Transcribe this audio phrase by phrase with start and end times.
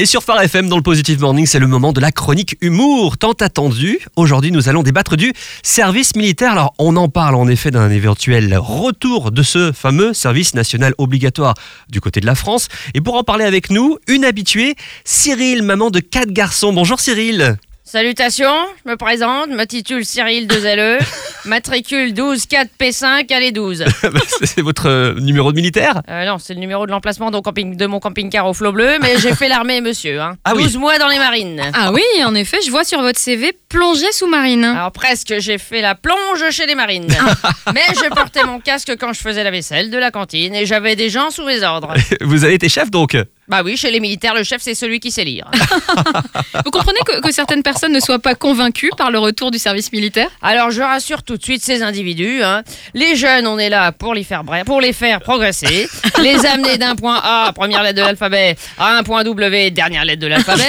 [0.00, 3.18] Et sur Phare FM, dans le Positive Morning, c'est le moment de la chronique humour,
[3.18, 3.98] tant attendu.
[4.16, 6.52] Aujourd'hui, nous allons débattre du service militaire.
[6.52, 11.52] Alors, on en parle en effet d'un éventuel retour de ce fameux service national obligatoire
[11.90, 12.68] du côté de la France.
[12.94, 14.74] Et pour en parler avec nous, une habituée,
[15.04, 16.72] Cyril, maman de quatre garçons.
[16.72, 17.58] Bonjour Cyril.
[17.90, 18.54] Salutations,
[18.84, 21.00] je me présente, me titule Cyril 2LE,
[21.44, 23.84] matricule 12 4 P5, allez 12.
[24.44, 26.00] c'est votre euh, numéro de militaire?
[26.08, 29.34] Euh, non, c'est le numéro de l'emplacement de, mon camping-car au flot bleu, mais j'ai
[29.34, 30.20] fait l'armée, monsieur.
[30.20, 30.36] Hein.
[30.44, 30.62] Ah oui.
[30.62, 31.60] 12 mois dans les marines.
[31.74, 34.66] Ah oui, en effet, je vois sur votre CV plongée sous-marine.
[34.66, 37.08] Alors presque, j'ai fait la plonge chez les marines.
[37.74, 40.94] mais je portais mon casque quand je faisais la vaisselle de la cantine et j'avais
[40.94, 41.94] des gens sous mes ordres.
[42.20, 43.16] Vous avez été chef donc?
[43.50, 45.50] Bah oui, chez les militaires, le chef c'est celui qui sait lire.
[46.64, 49.90] Vous comprenez que, que certaines personnes ne soient pas convaincues par le retour du service
[49.92, 50.28] militaire?
[50.40, 52.42] Alors je rassure tout de suite ces individus.
[52.44, 52.62] hein.
[52.94, 55.88] Les jeunes, on est là pour les faire bref, pour les faire progresser,
[56.22, 60.20] les amener d'un point A, première lettre de l'alphabet, à un point W, dernière lettre
[60.22, 60.62] de l'alphabet.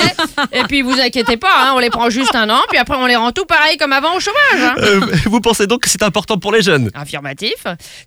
[0.51, 3.05] Et puis vous inquiétez pas, hein, on les prend juste un an, puis après on
[3.05, 4.39] les rend tout pareil comme avant au chômage.
[4.63, 4.73] hein.
[4.79, 6.89] Euh, Vous pensez donc que c'est important pour les jeunes?
[6.95, 7.53] Affirmatif.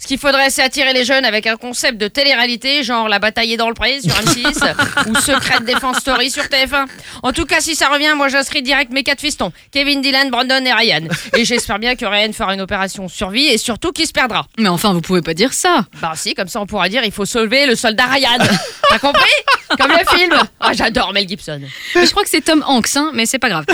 [0.01, 3.53] Ce qu'il faudrait, c'est attirer les jeunes avec un concept de télé-réalité, genre La bataille
[3.53, 4.64] est dans le pré sur M6
[5.07, 6.87] ou Secret Défense Story sur TF1.
[7.23, 10.65] En tout cas, si ça revient, moi j'inscris direct mes quatre fistons Kevin, Dylan, Brandon
[10.65, 11.03] et Ryan.
[11.37, 14.47] Et j'espère bien que Ryan fera une opération survie et surtout qu'il se perdra.
[14.59, 15.87] Mais enfin, vous pouvez pas dire ça.
[16.01, 18.39] Bah si, comme ça on pourra dire il faut sauver le soldat Ryan.
[18.89, 19.23] T'as compris?
[19.79, 20.35] Comme le film.
[20.61, 21.61] Ah, j'adore Mel Gibson.
[21.95, 23.65] Mais je crois que c'est Tom Hanks, hein, mais c'est pas grave.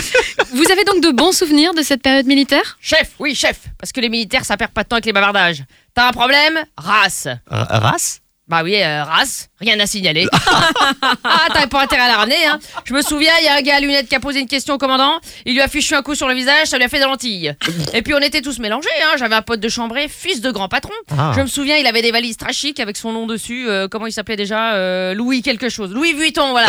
[0.52, 2.78] Vous avez donc de bons souvenirs de cette période militaire?
[2.80, 5.64] Chef, oui chef, parce que les militaires ça perd pas de temps avec les bavardages.
[5.94, 6.58] T'as un problème?
[6.76, 7.26] Race.
[7.26, 8.20] Euh, Race?
[8.50, 10.26] Bah oui, euh, race, rien à signaler.
[11.60, 12.58] t'avais pas intérêt à la ramener, hein.
[12.84, 14.74] Je me souviens, il y a un gars à lunettes qui a posé une question
[14.74, 15.20] au commandant.
[15.44, 17.54] Il lui a fichu un coup sur le visage, ça lui a fait des lentilles.
[17.94, 19.16] Et puis on était tous mélangés, hein.
[19.18, 20.92] J'avais un pote de chambré, fils de grand patron.
[21.16, 21.32] Ah.
[21.36, 23.68] Je me souviens, il avait des valises très chic avec son nom dessus.
[23.68, 25.90] Euh, comment il s'appelait déjà Euh, Louis quelque chose.
[25.92, 26.68] Louis Vuitton, voilà.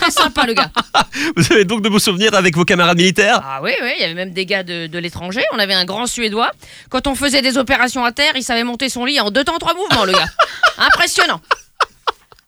[0.00, 0.70] Très sympa le gars.
[1.36, 3.40] Vous avez donc de beaux souvenirs avec vos camarades militaires?
[3.44, 5.42] Ah oui, oui, il y avait même des gars de, de l'étranger.
[5.52, 6.50] On avait un grand Suédois.
[6.90, 9.58] Quand on faisait des opérations à terre, il savait monter son lit en deux temps,
[9.58, 10.26] trois mouvements, le gars.
[10.78, 11.40] Impressionnant.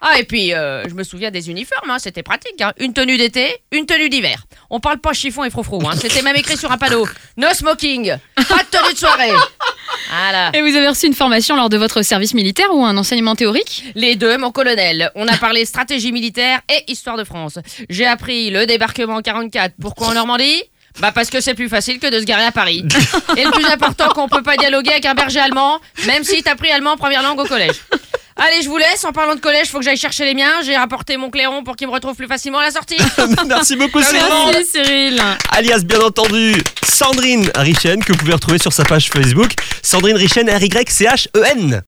[0.07, 2.61] Ah, et puis, euh, je me souviens des uniformes, hein, c'était pratique.
[2.61, 2.73] hein.
[2.79, 4.45] Une tenue d'été, une tenue d'hiver.
[4.69, 5.81] On parle pas chiffon et froufrou.
[5.89, 5.95] Hein.
[5.99, 7.07] C'était même écrit sur un panneau.
[7.39, 9.31] No smoking, pas de tenue de soirée.
[10.11, 10.51] Voilà.
[10.55, 13.85] Et vous avez reçu une formation lors de votre service militaire ou un enseignement théorique?
[13.95, 15.11] Les deux, mon colonel.
[15.15, 17.59] On a parlé stratégie militaire et histoire de France.
[17.89, 19.73] J'ai appris le débarquement en 44.
[19.81, 20.63] Pourquoi en Normandie?
[21.01, 22.85] Bah parce que c'est plus facile que de se garer à Paris.
[23.37, 26.55] Et le plus important qu'on peut pas dialoguer avec un berger allemand, même si t'as
[26.55, 27.75] pris allemand en première langue au collège.
[28.37, 29.05] Allez, je vous laisse.
[29.05, 30.61] En parlant de collège, faut que j'aille chercher les miens.
[30.65, 32.97] J'ai rapporté mon clairon pour qu'il me retrouve plus facilement à la sortie.
[33.47, 34.23] Merci beaucoup Cyril
[34.53, 35.23] Merci Cyril.
[35.51, 39.53] alias bien entendu Sandrine Richen que vous pouvez retrouver sur sa page Facebook
[39.83, 41.83] Sandrine Richen R-Y-C-H-E-N